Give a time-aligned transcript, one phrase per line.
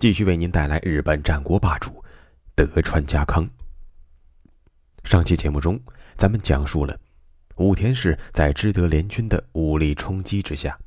[0.00, 2.02] 继续为您带来日本战国霸主
[2.54, 3.46] 德川家康。
[5.04, 5.78] 上期节目中，
[6.16, 6.98] 咱们讲述了
[7.56, 10.78] 武田氏在知德联军的武力冲击之下，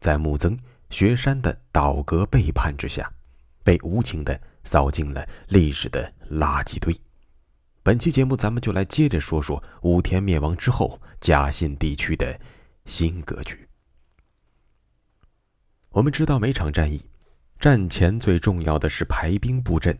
[0.00, 0.58] 在木曾
[0.90, 3.08] 雪山的倒戈背叛之下，
[3.62, 6.92] 被无情的扫进了历史的垃圾堆。
[7.84, 12.36] 本期节目，咱们就来接着说说武田灭亡之后嘉信地区的
[12.86, 13.68] 新格局。
[15.90, 17.00] 我们知道，每场战役。
[17.58, 19.98] 战前最重要的是排兵布阵，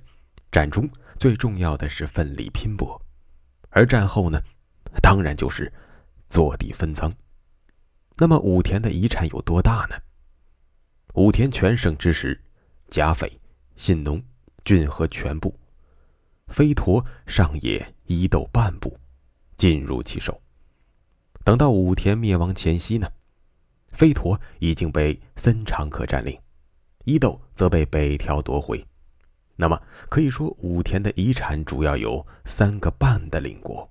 [0.52, 3.00] 战中最重要的是奋力拼搏，
[3.70, 4.40] 而战后呢，
[5.02, 5.72] 当然就是
[6.28, 7.12] 坐地分赃。
[8.16, 9.96] 那么武田的遗产有多大呢？
[11.14, 12.40] 武田全盛之时，
[12.88, 13.40] 甲斐、
[13.74, 14.22] 信浓、
[14.64, 15.58] 骏河全部，
[16.46, 18.96] 飞陀、上野、伊豆半部，
[19.56, 20.40] 尽入其手。
[21.44, 23.08] 等到武田灭亡前夕呢，
[23.88, 26.40] 飞陀已经被森长可占领。
[27.04, 28.86] 伊豆则被北条夺回，
[29.56, 33.90] 那么可以说武田的遗产主要有三个半的领国，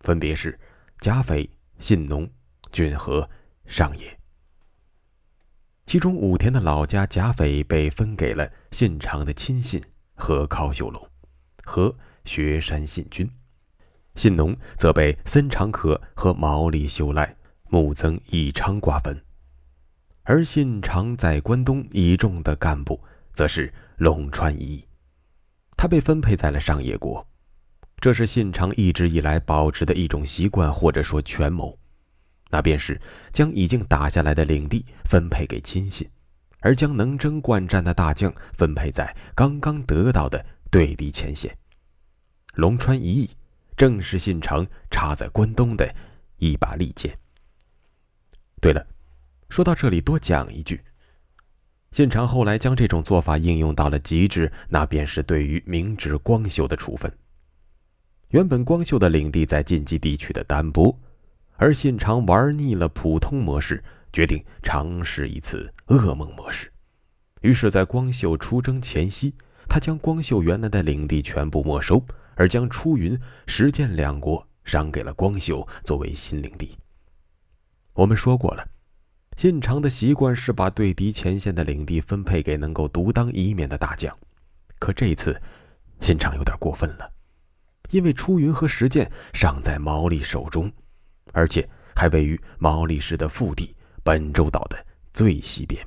[0.00, 0.58] 分别是
[0.98, 2.28] 甲斐、信浓、
[2.70, 3.28] 骏河、
[3.66, 4.18] 上野。
[5.86, 9.82] 其中武田的老家甲斐被分给了信长的亲信
[10.14, 11.08] 和高秀龙
[11.64, 13.30] 和雪山信君，
[14.14, 17.34] 信浓则被森长可和毛利秀赖、
[17.70, 19.24] 木曾义昌瓜分。
[20.28, 24.86] 而信长在关东倚重的干部，则是龙川一役，
[25.74, 27.26] 他被分配在了上野国，
[27.98, 31.78] 这是信长一直以来保持的一种习惯，或者说权谋，
[32.50, 33.00] 那便是
[33.32, 36.06] 将已经打下来的领地分配给亲信，
[36.60, 41.56] 而将能征惯战的大将分配在刚刚得到的对敌前线。
[42.52, 43.30] 龙川一役，
[43.78, 45.90] 正是信长插在关东的
[46.36, 47.18] 一把利剑。
[48.60, 48.86] 对了。
[49.48, 50.80] 说到这里，多讲一句。
[51.90, 57.10] 信长后来将这种做法应用到了极致，那便是对于明智光秀的处分。
[58.28, 60.96] 原本光秀的领地在晋冀地区的单薄，
[61.56, 63.82] 而信长玩腻了普通模式，
[64.12, 66.70] 决定尝试一次噩梦模式。
[67.40, 69.34] 于是，在光秀出征前夕，
[69.66, 72.04] 他将光秀原来的领地全部没收，
[72.34, 76.76] 而将出云、石见两国赏给了光秀作为新领地。
[77.94, 78.68] 我们说过了。
[79.38, 84.12] 信长的习惯是把对敌前线的领地分配给能够独当一面的大将，
[84.80, 85.40] 可这次，
[86.00, 87.08] 信长有点过分了，
[87.90, 90.68] 因为出云和石见尚在毛利手中，
[91.32, 95.86] 而且还位于毛利氏的腹地本州岛的最西边。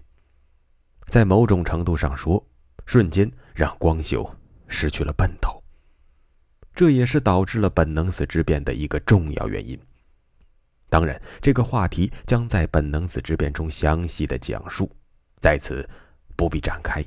[1.07, 2.41] 在某种程度上说，
[2.85, 4.33] 瞬间让光秀
[4.69, 5.61] 失去了奔头，
[6.73, 9.77] 这也是导致了本能寺之变的一个重要原因。
[10.91, 14.91] 当然，这个话题将在本能寺之变中详细的讲述，
[15.39, 15.89] 在此
[16.35, 17.01] 不必展开。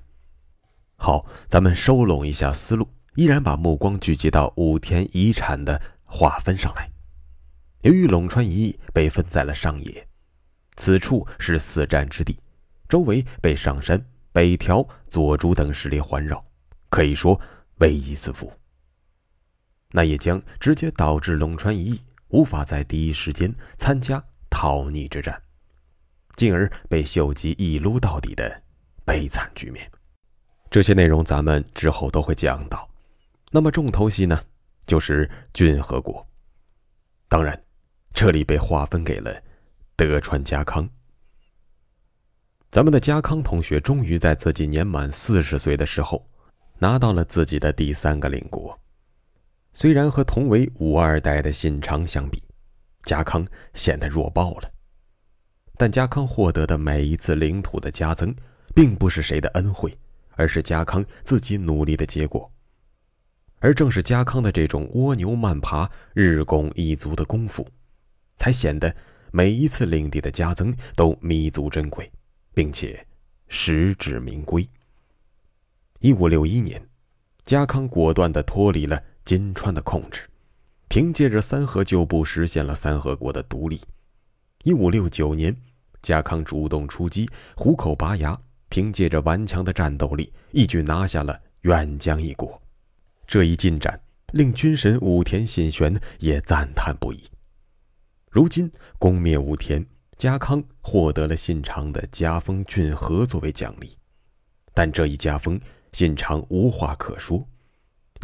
[0.96, 6.90] 好，咱们收拢一下思路，依然把目光聚集到武田遗产的划分上来。
[7.82, 10.08] 由于陇川一役被分在了上野，
[10.76, 12.40] 此处是四战之地，
[12.88, 14.02] 周围被上山、
[14.32, 16.42] 北条、佐助等势力环绕，
[16.88, 17.38] 可以说
[17.80, 18.50] 危机四伏。
[19.90, 22.00] 那也将直接导致陇川一役。
[22.34, 25.40] 无法在第一时间参加讨逆之战，
[26.34, 28.60] 进而被秀吉一撸到底的
[29.04, 29.88] 悲惨局面。
[30.68, 32.90] 这些内容咱们之后都会讲到。
[33.52, 34.42] 那么重头戏呢，
[34.84, 36.26] 就是骏河国。
[37.28, 37.56] 当然，
[38.12, 39.40] 这里被划分给了
[39.94, 40.90] 德川家康。
[42.68, 46.28] 咱们的家康同学终于在自己年满四十岁的时候，
[46.80, 48.76] 拿到了自己的第三个领国。
[49.76, 52.40] 虽然和同为武二代的信长相比，
[53.02, 53.44] 家康
[53.74, 54.70] 显得弱爆了，
[55.76, 58.32] 但家康获得的每一次领土的加增，
[58.72, 59.98] 并不是谁的恩惠，
[60.36, 62.48] 而是家康自己努力的结果。
[63.58, 67.66] 而正是家康的这种蜗牛慢爬、日拱一卒的功夫，
[68.36, 68.94] 才显得
[69.32, 72.08] 每一次领地的加增都弥足珍贵，
[72.54, 73.04] 并且
[73.48, 74.64] 实至名归。
[75.98, 76.80] 一五六一年，
[77.42, 79.02] 家康果断地脱离了。
[79.24, 80.28] 金川的控制，
[80.88, 83.80] 凭借着三河旧部实现了三河国的独立。
[84.64, 85.56] 一五六九年，
[86.02, 88.38] 家康主动出击，虎口拔牙，
[88.68, 92.60] 凭借着顽强的战斗力，一举拿下了远江一国。
[93.26, 93.98] 这一进展
[94.32, 97.24] 令军神武田信玄也赞叹不已。
[98.30, 99.86] 如今攻灭武田，
[100.18, 103.96] 家康获得了信长的加封郡河作为奖励，
[104.74, 105.58] 但这一加封，
[105.92, 107.46] 信长无话可说，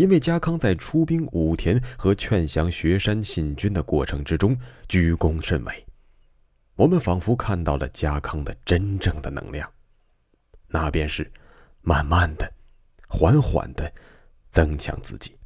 [0.00, 4.58] 因为家康在出兵武田和劝降雪山信军的过程之中
[4.88, 5.86] 居功甚伟。
[6.74, 9.70] 我们仿佛看到了家康的真正的能量，
[10.68, 11.30] 那便是
[11.82, 12.50] 慢慢的、
[13.08, 13.92] 缓缓的
[14.50, 15.36] 增强自己。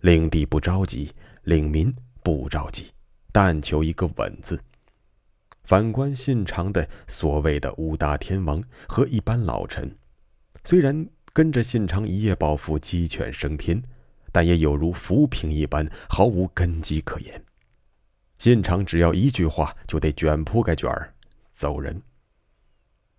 [0.00, 1.12] 领地不着急，
[1.42, 2.86] 领民不着急，
[3.32, 4.58] 但求一个稳字。
[5.64, 9.94] 反观信长的所谓的五大天王和一般老臣，
[10.64, 11.06] 虽然
[11.38, 13.80] 跟着信长一夜暴富、鸡犬升天，
[14.32, 17.44] 但也有如浮萍一般，毫无根基可言。
[18.38, 21.14] 信长只要一句话，就得卷铺盖卷儿
[21.52, 22.02] 走人。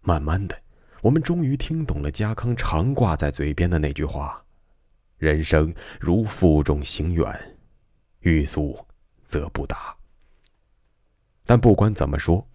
[0.01, 0.61] 慢慢的，
[1.01, 4.43] 我们终于听懂了家康常挂在嘴边的那句话
[5.17, 7.57] ：“人生如负重行远，
[8.19, 8.77] 欲速
[9.23, 9.95] 则不达。”
[11.47, 12.45] 但不管怎么说，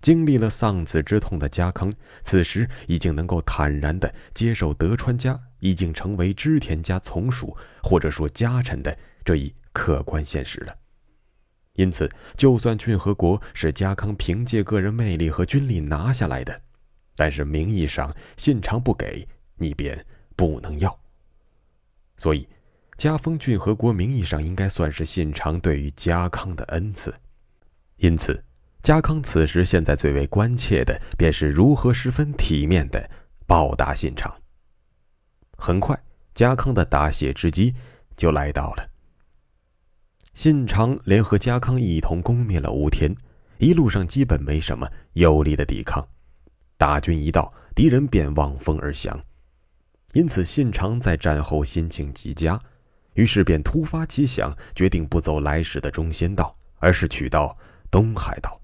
[0.00, 1.92] 经历了丧子之痛的家康，
[2.22, 10.76] 此时已经能够坦然的接受德川家已经成为织田家从属或者说家臣的这一客观现实了。
[11.74, 16.58] 因此，就算郡和国是家康凭借个人魅力和军力拿下来的，
[17.14, 19.26] 但是名义上信长不给
[19.56, 20.04] 你，便
[20.36, 20.98] 不能要。
[22.16, 22.46] 所以，
[22.96, 27.14] 加封郡和国名义上应该算是信长对于家康的恩赐。
[27.96, 28.42] 因此，
[28.82, 33.10] 家康此时现在最为关切的，便是如何十分体面的
[33.46, 34.34] 报答信长。
[35.56, 37.74] 很快，家康的答谢之机
[38.16, 38.88] 就来到了。
[40.32, 43.14] 信长联合家康一同攻灭了武田，
[43.58, 46.08] 一路上基本没什么有力的抵抗，
[46.78, 49.22] 大军一到，敌人便望风而降。
[50.14, 52.58] 因此，信长在战后心情极佳，
[53.14, 57.56] 于是便突发奇想，决定不走来时的中仙道，而是取道
[57.90, 58.59] 东海道，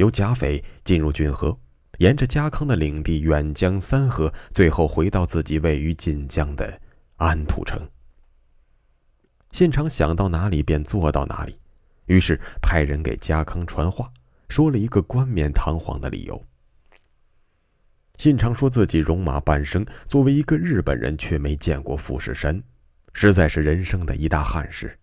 [0.00, 1.56] 由甲斐进入骏河，
[1.98, 6.80] 沿着家康的领地远江三河，最后回到自己位于晋江的
[7.16, 7.86] 安土城。
[9.52, 11.58] 信长想到哪里便做到哪里，
[12.06, 14.10] 于是派人给家康传话，
[14.48, 16.42] 说了一个冠冕堂皇的理由。
[18.16, 22.62] 信长说自己戎马半生，作为一个日本人却没见过富士山，
[23.12, 24.98] 实在是人生的一大憾事，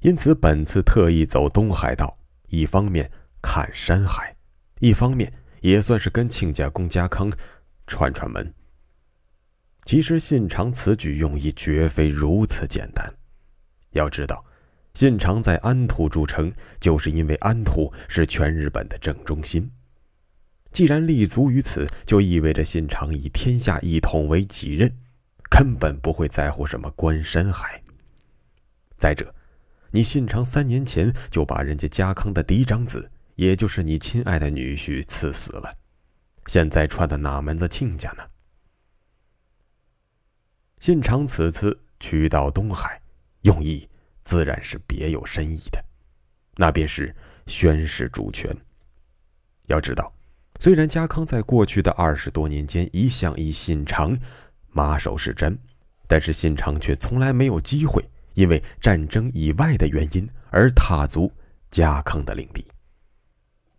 [0.00, 2.18] 因此本次特意走东海道，
[2.48, 3.10] 一方面
[3.44, 4.34] 看山海，
[4.80, 5.30] 一方面
[5.60, 7.30] 也算是跟亲家公家康
[7.86, 8.52] 串串门。
[9.84, 13.14] 其实信长此举用意绝非如此简单。
[13.90, 14.42] 要知道，
[14.94, 16.50] 信长在安土筑城，
[16.80, 19.70] 就是因为安土是全日本的正中心。
[20.72, 24.90] 既然立足于此，就意味着信长以天下一统为己任，
[25.50, 27.82] 根本不会在乎什么关山海。
[28.96, 29.34] 再者，
[29.90, 35.76] 你信长三年前就把人家家康的嫡长子，也就是你亲爱的女婿赐死了，
[36.46, 38.24] 现在串的哪门子亲家呢？
[40.78, 43.00] 信长此次去到东海。
[43.42, 43.86] 用意
[44.22, 45.84] 自然是别有深意的，
[46.56, 47.14] 那便是
[47.46, 48.56] 宣示主权。
[49.66, 50.10] 要知道，
[50.58, 54.16] 虽然家康在过去的二十多年间一向以信长
[54.70, 55.58] 马首是瞻，
[56.08, 61.30] 但是信长却从来没有机会因为战争以外的原因而踏足
[61.70, 62.66] 家康的领地。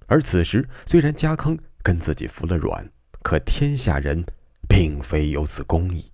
[0.07, 2.89] 而此时，虽然家康跟自己服了软，
[3.23, 4.23] 可天下人
[4.67, 6.11] 并非有此公义，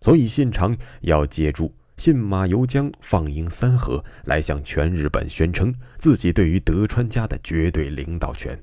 [0.00, 1.74] 所以信长要借助。
[1.96, 8.62] 信马由缰，放鹰三河，来向全日本宣称自己对于德川家的绝对领导权，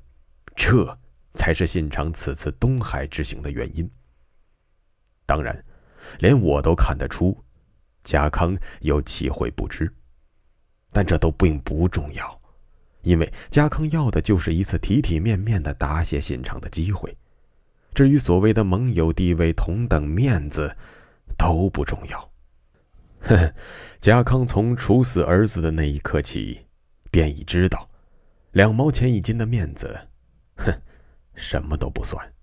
[0.56, 1.00] 这
[1.34, 3.90] 才是信长此次东海之行的原因。
[5.26, 5.66] 当然，
[6.20, 7.44] 连我都看得出，
[8.04, 9.92] 家康有气会不知，
[10.92, 12.40] 但这都并不重要，
[13.04, 17.16] 因为家康要的就是一次体体面面的答谢信长的机会。
[17.94, 20.76] 至于所谓的盟友地位、同等面子，
[21.38, 22.32] 都不重要。
[23.22, 23.54] 呵，
[24.00, 26.66] 家康从处死儿子的那一刻起，
[27.12, 27.90] 便已知道，
[28.52, 30.08] 两毛钱一斤的面子，
[30.58, 30.74] 哼，
[31.36, 32.34] 什么都不算。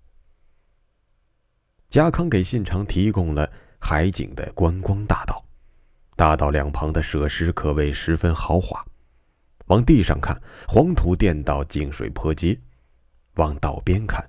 [1.89, 5.43] 家康给信长提供了海景的观光大道，
[6.15, 8.85] 大道两旁的设施可谓十分豪华。
[9.71, 10.37] 往地上看，
[10.67, 12.59] 黄土垫道，净水坡街；
[13.35, 14.21] 往道边看，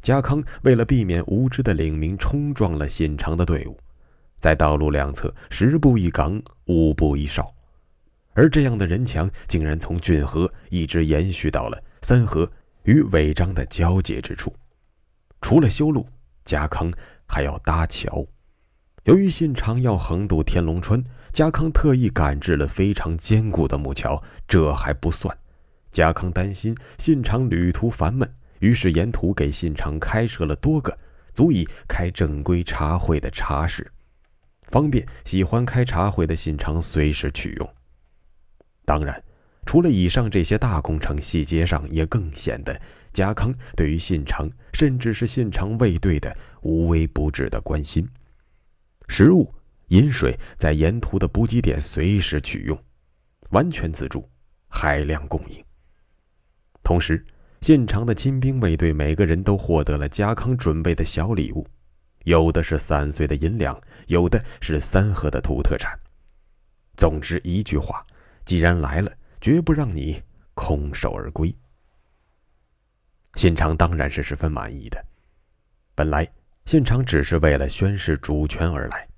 [0.00, 3.78] 家康为了避免无知的领民冲撞了信长的队伍。
[4.40, 7.54] 在道路两侧，十步一岗，五步一哨，
[8.32, 12.50] 而这样的人墙竟然从郡河一直延续到了三河
[12.82, 14.52] 与尾张的交界之处。
[15.40, 16.04] 除了修路，
[16.44, 16.92] 家康
[17.28, 18.26] 还要搭桥，
[19.04, 21.02] 由于信长要横渡天龙川，
[21.32, 24.22] 家康特意赶制了非常坚固的木桥。
[24.46, 25.34] 这还不算，
[25.90, 30.98] 家康担心信长旅途烦闷，于是沿途给信长开设了多个
[31.32, 33.90] 足以开正规茶会的茶室，
[34.64, 37.74] 方便喜欢开茶会的信长随时取用。
[38.84, 39.24] 当然，
[39.64, 42.78] 除了以上这些大工程，细节上也更显得
[43.14, 48.06] 家康对于信长，甚至是信长卫队的无微不至的关心。
[49.10, 49.52] 食物、
[49.88, 52.80] 饮水在沿途的补给点随时取用，
[53.50, 54.30] 完全自助，
[54.68, 55.62] 海量供应。
[56.84, 57.26] 同时，
[57.60, 61.66] 信长的亲兵卫队每个人都获得了家康准备的小礼物，
[62.22, 65.98] 有的是散碎的银两，有的是三河的土特产。
[66.96, 68.06] 总之一句话，
[68.44, 70.22] 既然来了，绝不让你
[70.54, 71.52] 空手而归。
[73.34, 75.04] 信长当然是十分满意的，
[75.96, 76.30] 本来。
[76.66, 79.08] 信长只是为了宣誓主权而来，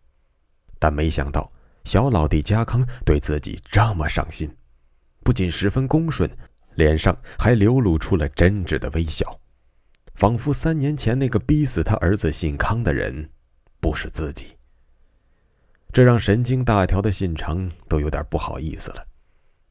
[0.79, 1.51] 但没想到
[1.85, 4.51] 小老弟家康对自己这么上心，
[5.23, 6.31] 不仅十分恭顺，
[6.77, 9.39] 脸上还流露出了真挚的微笑，
[10.15, 13.29] 仿佛三年前那个逼死他儿子信康的人
[13.81, 14.57] 不是自己。
[15.93, 19.07] 这让神经大条的信长都有点不好意思了。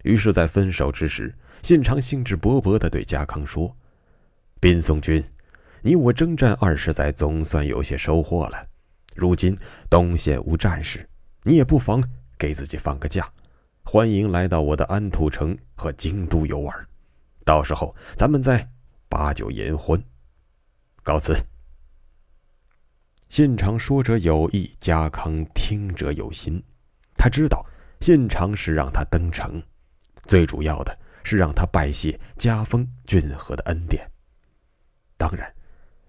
[0.03, 3.75] 于是，在分手之时，信长兴致勃勃地对家康说
[4.61, 5.23] ：“滨松君。”
[5.83, 8.67] 你我征战二十载，总算有些收获了。
[9.15, 9.57] 如今
[9.89, 11.09] 东线无战事，
[11.43, 12.03] 你也不妨
[12.37, 13.27] 给自己放个假，
[13.83, 16.87] 欢迎来到我的安土城和京都游玩。
[17.43, 18.69] 到时候咱们再
[19.09, 19.99] 把酒言欢。
[21.01, 21.35] 告辞。
[23.27, 26.63] 信长说者有意，家康听者有心。
[27.15, 27.65] 他知道
[27.99, 29.59] 信长是让他登城，
[30.27, 34.07] 最主要的是让他拜谢家风俊和的恩典。
[35.17, 35.51] 当然。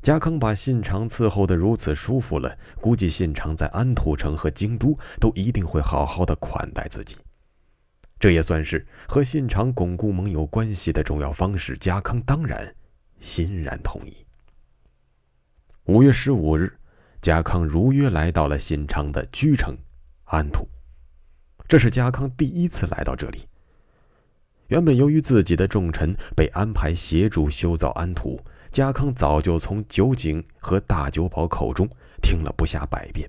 [0.02, 7.16] 家康把信长伺候的如此舒服了，估计信长在安土城和京都都一定会好好的款待自己。
[8.18, 11.78] 这也算是和信长巩固盟友关系的重要方式。
[11.78, 12.74] 家康当然
[13.20, 14.26] 欣然同意。
[15.84, 16.76] 五月十五日，
[17.20, 19.76] 家康如约来到了信长的居城
[20.24, 20.68] 安土。
[21.68, 23.46] 这是家康第一次来到这里。
[24.66, 28.40] 原本由于自己的重臣被安排协助修造安土。
[28.72, 31.86] 家康早就从酒井和大久保口中
[32.22, 33.28] 听了不下百遍。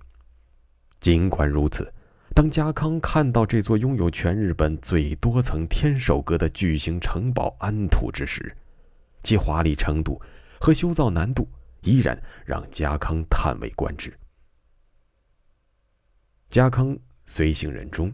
[1.01, 1.93] 尽管如此，
[2.33, 8.55] 当家康看到这座拥有全日本最多层天守阁的巨型城堡安土之时，
[9.21, 10.21] 其华丽程度
[10.61, 11.45] 和修造难度
[11.81, 14.17] 依然让家康叹为观止。
[16.49, 18.13] 家康随行人中，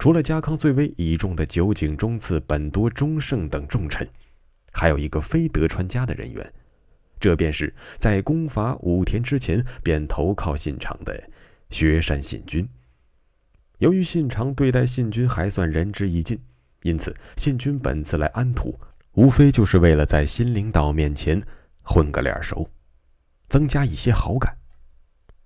[0.00, 4.08] 除了家康最为倚重的酒井忠次、本多忠胜等重臣，
[4.72, 6.52] 还有一个非德川家的人员。
[7.24, 11.30] 这便是在攻伐武田之前便投靠信长的
[11.70, 12.68] 雪山信君。
[13.78, 16.38] 由于信长对待信君还算仁至义尽，
[16.82, 18.78] 因此信君本次来安土，
[19.12, 21.42] 无非就是为了在新领导面前
[21.80, 22.68] 混个脸熟，
[23.48, 24.54] 增加一些好感。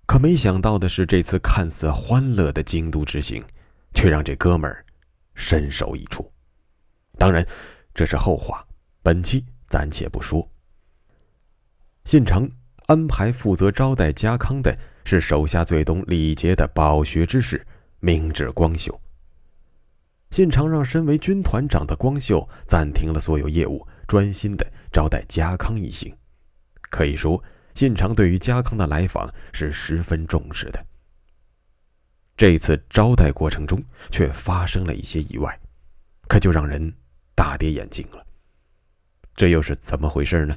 [0.04, 3.40] 可没想到的是，这次看似欢乐的京都之行，
[3.94, 4.84] 却让这哥们儿
[5.36, 6.28] 身首异处。
[7.16, 7.46] 当然，
[7.94, 8.66] 这是后话，
[9.00, 10.50] 本期暂且不说。
[12.08, 12.48] 信长
[12.86, 14.74] 安排负责招待家康的
[15.04, 17.66] 是手下最懂礼节的饱学之士
[18.00, 18.98] 明智光秀。
[20.30, 26.16] 信长让身为军团长的光秀暂停了所有业务，专心的招待家康一行。
[26.88, 30.82] 可以说，信长对于家康的来访是十分重视的。
[32.38, 35.60] 这次招待过程中却发生了一些意外，
[36.26, 36.90] 可就让人
[37.34, 38.24] 大跌眼镜了。
[39.36, 40.56] 这又是怎么回事呢？